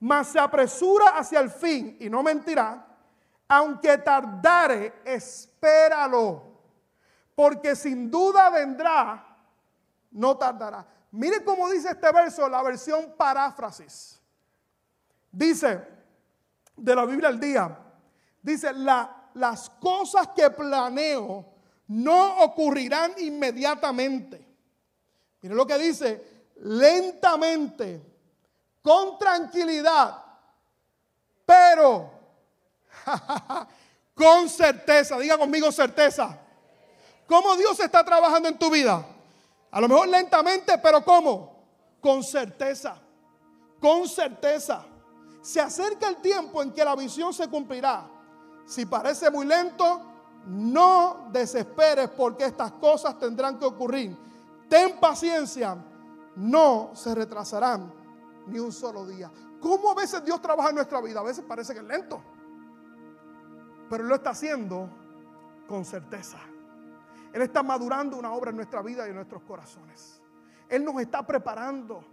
[0.00, 2.86] mas se apresura hacia el fin y no mentirá,
[3.48, 6.42] aunque tardare, espéralo,
[7.34, 9.24] porque sin duda vendrá,
[10.10, 10.86] no tardará.
[11.10, 14.20] Mire cómo dice este verso, la versión paráfrasis.
[15.32, 15.88] Dice,
[16.76, 17.78] de la Biblia al día,
[18.42, 21.53] dice, las cosas que planeo
[21.88, 24.44] no ocurrirán inmediatamente.
[25.40, 28.00] Mire lo que dice, lentamente,
[28.82, 30.24] con tranquilidad,
[31.44, 32.10] pero
[34.14, 35.18] con certeza.
[35.18, 36.38] Diga conmigo certeza.
[37.26, 39.04] ¿Cómo Dios está trabajando en tu vida?
[39.70, 41.66] A lo mejor lentamente, pero ¿cómo?
[42.00, 42.96] Con certeza.
[43.80, 44.86] Con certeza.
[45.42, 48.08] Se acerca el tiempo en que la visión se cumplirá.
[48.66, 50.13] Si parece muy lento,
[50.46, 54.16] no desesperes porque estas cosas tendrán que ocurrir.
[54.68, 55.76] Ten paciencia,
[56.36, 57.92] no se retrasarán
[58.46, 59.30] ni un solo día.
[59.60, 61.20] ¿Cómo a veces Dios trabaja en nuestra vida?
[61.20, 62.22] A veces parece que es lento,
[63.88, 64.88] pero lo está haciendo
[65.66, 66.38] con certeza.
[67.32, 70.20] Él está madurando una obra en nuestra vida y en nuestros corazones.
[70.68, 72.04] Él nos está preparando.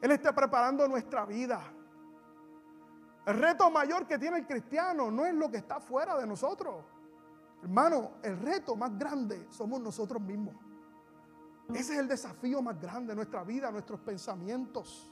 [0.00, 1.60] Él está preparando nuestra vida.
[3.26, 6.84] El reto mayor que tiene el cristiano no es lo que está fuera de nosotros.
[7.62, 10.54] Hermano, el reto más grande somos nosotros mismos.
[11.74, 15.10] Ese es el desafío más grande de nuestra vida, nuestros pensamientos.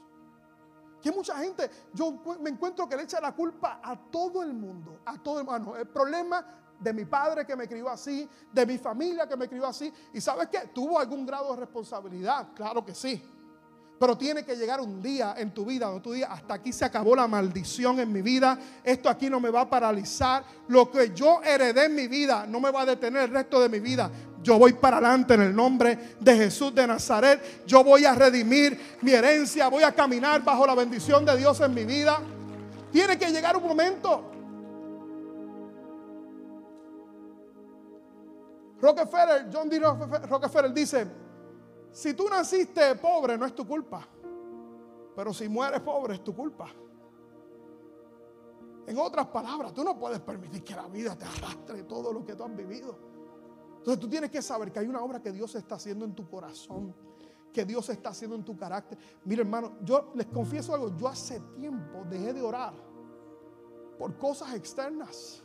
[1.01, 5.01] Que mucha gente, yo me encuentro que le echa la culpa a todo el mundo,
[5.05, 5.75] a todo el mundo.
[5.75, 6.45] El problema
[6.79, 9.91] de mi padre que me crió así, de mi familia que me crió así.
[10.13, 13.21] Y sabes qué, tuvo algún grado de responsabilidad, claro que sí.
[13.97, 16.83] Pero tiene que llegar un día en tu vida donde tú digas, hasta aquí se
[16.83, 21.13] acabó la maldición en mi vida, esto aquí no me va a paralizar, lo que
[21.13, 24.11] yo heredé en mi vida no me va a detener el resto de mi vida.
[24.43, 27.65] Yo voy para adelante en el nombre de Jesús de Nazaret.
[27.65, 29.69] Yo voy a redimir mi herencia.
[29.69, 32.19] Voy a caminar bajo la bendición de Dios en mi vida.
[32.91, 34.31] Tiene que llegar un momento.
[38.79, 39.79] Rockefeller, John D.
[39.79, 41.07] Rockefeller dice,
[41.95, 44.05] si tú naciste pobre no es tu culpa,
[45.15, 46.67] pero si mueres pobre es tu culpa.
[48.85, 52.35] En otras palabras, tú no puedes permitir que la vida te arrastre todo lo que
[52.35, 52.97] tú has vivido.
[53.77, 56.29] Entonces tú tienes que saber que hay una obra que Dios está haciendo en tu
[56.29, 56.93] corazón,
[57.53, 58.97] que Dios está haciendo en tu carácter.
[59.23, 62.73] Mira hermano, yo les confieso algo, yo hace tiempo dejé de orar
[63.97, 65.41] por cosas externas.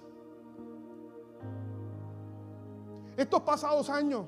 [3.17, 4.27] Estos pasados años,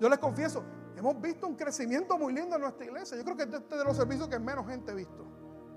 [0.00, 0.64] yo les confieso,
[0.98, 3.16] hemos visto un crecimiento muy lindo en nuestra iglesia.
[3.16, 5.24] Yo creo que este es de los servicios que menos gente ha visto.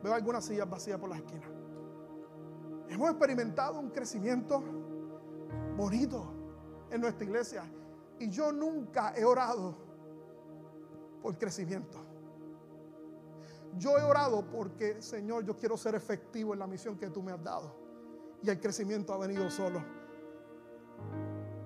[0.01, 1.47] Veo algunas sillas vacías por la esquina.
[2.89, 4.63] Hemos experimentado un crecimiento
[5.77, 6.33] bonito
[6.89, 7.63] en nuestra iglesia.
[8.17, 9.77] Y yo nunca he orado
[11.21, 11.99] por crecimiento.
[13.77, 17.31] Yo he orado porque, Señor, yo quiero ser efectivo en la misión que tú me
[17.31, 17.75] has dado.
[18.41, 19.83] Y el crecimiento ha venido solo.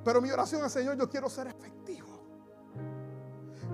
[0.03, 2.04] Pero mi oración es, Señor, yo quiero ser efectivo.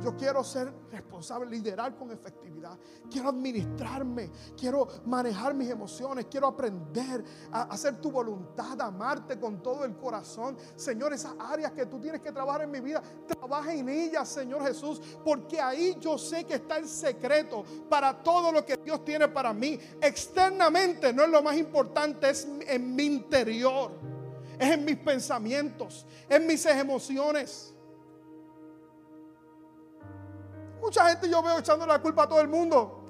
[0.04, 2.78] Yo quiero ser responsable, liderar con efectividad.
[3.10, 4.32] Quiero administrarme.
[4.58, 6.26] Quiero manejar mis emociones.
[6.30, 10.58] Quiero aprender a hacer tu voluntad, amarte con todo el corazón.
[10.76, 14.64] Señor, esas áreas que tú tienes que trabajar en mi vida, trabaja en ellas, Señor
[14.64, 15.02] Jesús.
[15.24, 19.54] Porque ahí yo sé que está el secreto para todo lo que Dios tiene para
[19.54, 19.80] mí.
[20.02, 23.92] Externamente no es lo más importante, es en mi interior.
[24.60, 27.74] Es en mis pensamientos, en mis emociones.
[30.82, 33.06] Mucha gente yo veo echando la culpa a todo el mundo.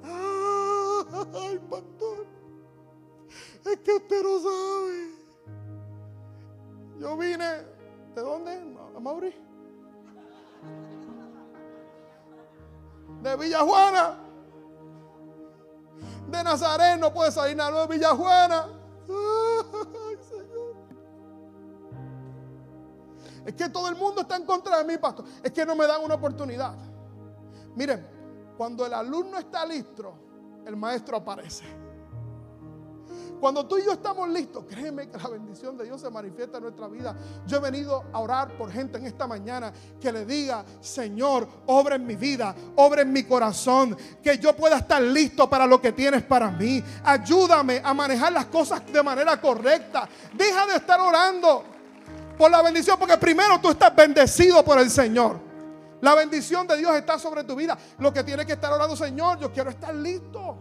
[1.34, 2.26] Ay, pastor.
[3.64, 5.10] Es que usted no sabe.
[6.98, 7.72] Yo vine.
[8.14, 8.76] ¿De dónde?
[8.94, 9.34] ¿A Mauri?
[13.22, 14.18] De Villajuana.
[16.28, 18.66] De Nazaret no puede salir nada de Villajuana.
[19.08, 20.74] Ay, Señor.
[23.46, 25.24] Es que todo el mundo está en contra de mí, pastor.
[25.42, 26.91] Es que no me dan una oportunidad.
[27.74, 28.06] Miren,
[28.56, 30.14] cuando el alumno está listo,
[30.66, 31.64] el maestro aparece.
[33.42, 36.62] Cuando tú y yo estamos listos, créeme que la bendición de Dios se manifiesta en
[36.62, 37.16] nuestra vida.
[37.44, 41.96] Yo he venido a orar por gente en esta mañana que le diga, Señor, obra
[41.96, 45.90] en mi vida, obra en mi corazón, que yo pueda estar listo para lo que
[45.90, 46.84] tienes para mí.
[47.02, 50.08] Ayúdame a manejar las cosas de manera correcta.
[50.34, 51.64] Deja de estar orando
[52.38, 55.51] por la bendición, porque primero tú estás bendecido por el Señor.
[56.02, 57.78] La bendición de Dios está sobre tu vida.
[57.98, 60.58] Lo que tienes que estar orando, Señor, yo quiero estar listo.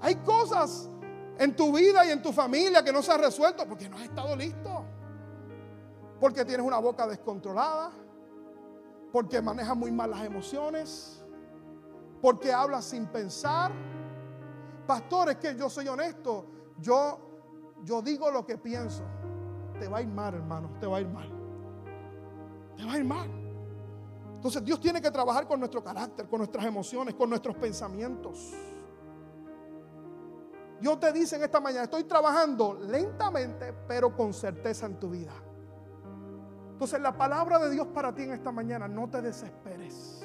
[0.00, 0.90] Hay cosas
[1.38, 4.02] en tu vida y en tu familia que no se han resuelto porque no has
[4.02, 4.84] estado listo.
[6.18, 7.92] Porque tienes una boca descontrolada.
[9.12, 11.24] Porque manejas muy mal las emociones.
[12.20, 13.70] Porque hablas sin pensar.
[14.88, 16.46] Pastor, es que yo soy honesto.
[16.80, 17.20] Yo,
[17.84, 19.04] yo digo lo que pienso.
[19.78, 20.68] Te va a ir mal, hermano.
[20.80, 21.30] Te va a ir mal.
[22.76, 23.41] Te va a ir mal.
[24.42, 28.52] Entonces Dios tiene que trabajar con nuestro carácter, con nuestras emociones, con nuestros pensamientos.
[30.80, 35.30] Dios te dice en esta mañana, estoy trabajando lentamente, pero con certeza en tu vida.
[36.72, 40.24] Entonces la palabra de Dios para ti en esta mañana, no te desesperes.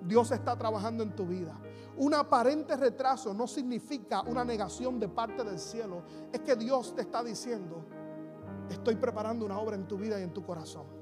[0.00, 1.54] Dios está trabajando en tu vida.
[1.98, 6.02] Un aparente retraso no significa una negación de parte del cielo.
[6.32, 7.84] Es que Dios te está diciendo,
[8.70, 10.97] estoy preparando una obra en tu vida y en tu corazón.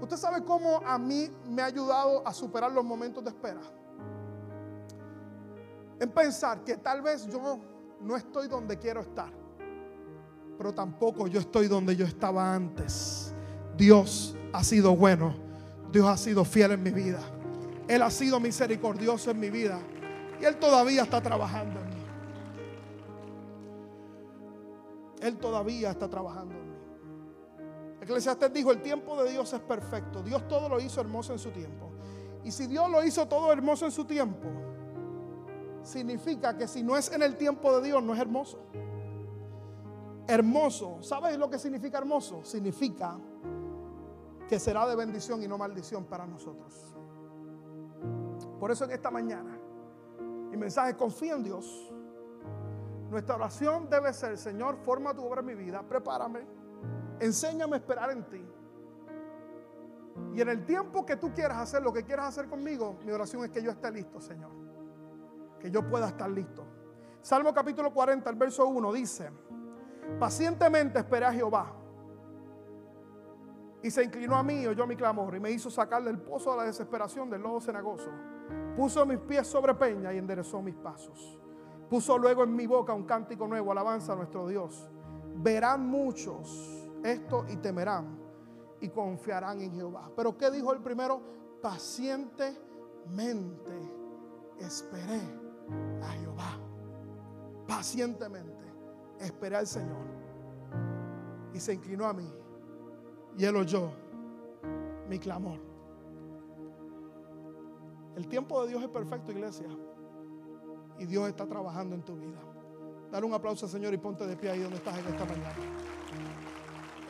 [0.00, 3.60] Usted sabe cómo a mí me ha ayudado a superar los momentos de espera.
[6.00, 7.58] En pensar que tal vez yo
[8.00, 9.32] no estoy donde quiero estar,
[10.56, 13.34] pero tampoco yo estoy donde yo estaba antes.
[13.76, 15.34] Dios ha sido bueno,
[15.90, 17.20] Dios ha sido fiel en mi vida,
[17.88, 19.78] Él ha sido misericordioso en mi vida
[20.40, 21.94] y Él todavía está trabajando en mí.
[25.20, 26.67] Él todavía está trabajando en mí.
[28.08, 30.22] Eclesiastes dijo, el tiempo de Dios es perfecto.
[30.22, 31.90] Dios todo lo hizo hermoso en su tiempo.
[32.42, 34.48] Y si Dios lo hizo todo hermoso en su tiempo,
[35.82, 38.60] significa que si no es en el tiempo de Dios, no es hermoso.
[40.26, 42.42] Hermoso, ¿sabes lo que significa hermoso?
[42.44, 43.18] Significa
[44.48, 46.96] que será de bendición y no maldición para nosotros.
[48.58, 49.58] Por eso en esta mañana,
[50.50, 51.92] mi mensaje, confía en Dios.
[53.10, 56.57] Nuestra oración debe ser, Señor, forma tu obra en mi vida, prepárame
[57.20, 58.44] Enséñame a esperar en ti.
[60.34, 63.44] Y en el tiempo que tú quieras hacer lo que quieras hacer conmigo, mi oración
[63.44, 64.50] es que yo esté listo, Señor.
[65.58, 66.64] Que yo pueda estar listo.
[67.22, 69.30] Salmo capítulo 40, el verso 1 dice,
[70.18, 71.74] pacientemente esperé a Jehová
[73.82, 76.52] Y se inclinó a mí y oyó mi clamor y me hizo sacar del pozo
[76.52, 78.10] de la desesperación del lodo cenagoso.
[78.76, 81.38] Puso mis pies sobre peña y enderezó mis pasos.
[81.90, 84.88] Puso luego en mi boca un cántico nuevo, alabanza a nuestro Dios.
[85.36, 88.18] Verán muchos esto y temerán
[88.80, 90.10] y confiarán en Jehová.
[90.16, 91.20] Pero ¿qué dijo el primero?
[91.62, 93.72] Pacientemente
[94.58, 95.20] esperé
[96.02, 96.58] a Jehová.
[97.66, 98.64] Pacientemente
[99.20, 100.06] esperé al Señor.
[101.52, 102.30] Y se inclinó a mí
[103.36, 103.90] y él oyó
[105.08, 105.60] mi clamor.
[108.16, 109.68] El tiempo de Dios es perfecto, iglesia.
[110.98, 112.40] Y Dios está trabajando en tu vida.
[113.12, 115.54] Dale un aplauso al Señor y ponte de pie ahí donde estás en esta mañana.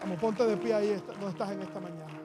[0.09, 2.19] Vamos, ponte de pie ahí donde estás en esta mañana.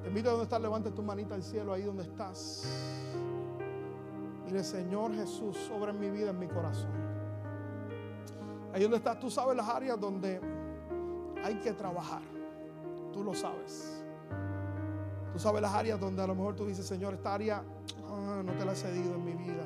[0.00, 2.64] Te invito a donde estás, levante tu manita al cielo ahí donde estás.
[4.46, 6.90] Dile, Señor Jesús, obra en mi vida, en mi corazón.
[8.72, 10.40] Ahí donde estás, tú sabes las áreas donde
[11.44, 12.22] hay que trabajar.
[13.12, 14.02] Tú lo sabes.
[15.34, 17.62] Tú sabes las áreas donde a lo mejor tú dices, Señor, esta área
[18.08, 19.64] ah, no te la he cedido en mi vida.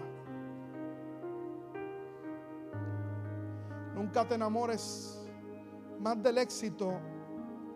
[3.95, 5.20] Nunca te enamores
[6.01, 6.93] más del éxito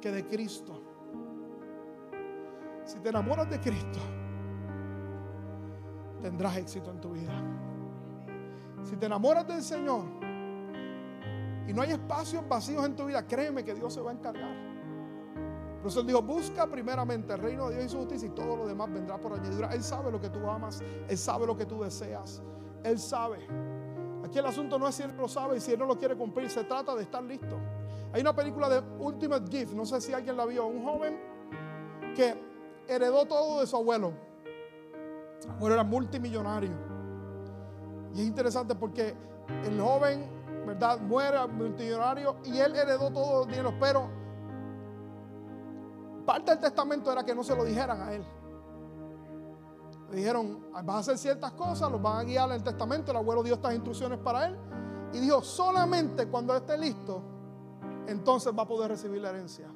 [0.01, 0.81] que de Cristo.
[2.85, 3.99] Si te enamoras de Cristo,
[6.21, 7.33] tendrás éxito en tu vida.
[8.83, 10.05] Si te enamoras del Señor,
[11.67, 14.55] y no hay espacios vacíos en tu vida, créeme que Dios se va a encargar.
[15.81, 18.57] Por eso Él dijo, busca primeramente el reino de Dios y su justicia y todo
[18.57, 19.69] lo demás vendrá por añadidura.
[19.73, 22.43] Él sabe lo que tú amas, Él sabe lo que tú deseas,
[22.83, 23.47] Él sabe.
[24.25, 26.17] Aquí el asunto no es si Él lo sabe y si Él no lo quiere
[26.17, 27.59] cumplir, se trata de estar listo.
[28.15, 31.21] Hay una película de Ultimate Gift, no sé si alguien la vio, un joven
[32.15, 32.35] que
[32.87, 34.13] heredó todo de su abuelo.
[35.43, 36.71] El abuelo era multimillonario.
[38.15, 39.17] Y es interesante porque
[39.65, 40.31] el joven
[40.65, 41.01] ¿verdad?
[41.01, 44.09] Muere multimillonario y él heredó todos los dineros, pero
[46.25, 48.25] parte del testamento era que no se lo dijeran a él.
[50.11, 53.17] Le dijeron, vas a hacer ciertas cosas, los van a guiar en el testamento, el
[53.17, 54.57] abuelo dio estas instrucciones para él
[55.13, 57.34] y dijo, solamente cuando esté listo,
[58.09, 59.67] entonces va a poder recibir la herencia.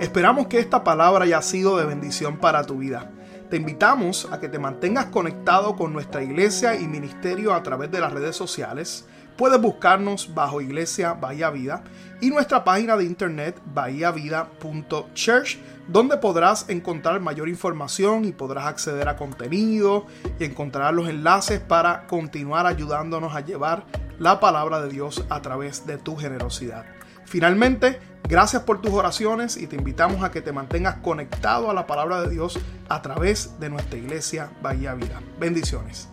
[0.00, 3.10] Esperamos que esta palabra haya sido de bendición para tu vida.
[3.48, 8.00] Te invitamos a que te mantengas conectado con nuestra iglesia y ministerio a través de
[8.00, 9.06] las redes sociales.
[9.36, 11.84] Puedes buscarnos bajo Iglesia Bahía Vida
[12.20, 15.58] y nuestra página de internet bahiavida.church,
[15.88, 20.06] donde podrás encontrar mayor información y podrás acceder a contenido
[20.38, 23.84] y encontrar los enlaces para continuar ayudándonos a llevar
[24.18, 26.84] la palabra de Dios a través de tu generosidad.
[27.24, 31.86] Finalmente, gracias por tus oraciones y te invitamos a que te mantengas conectado a la
[31.86, 32.58] palabra de Dios
[32.88, 35.20] a través de nuestra iglesia Bahía Vida.
[35.38, 36.08] Bendiciones.